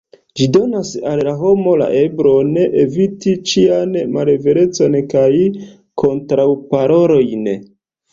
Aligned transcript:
Ĝi 0.39 0.45
donas 0.53 0.91
al 1.09 1.19
la 1.25 1.33
homo 1.41 1.73
la 1.81 1.89
eblon 1.99 2.57
eviti 2.83 3.33
ĉian 3.51 3.93
malverecon 4.15 4.97
kaj 5.13 5.27
kontraŭparolojn. 6.05 7.45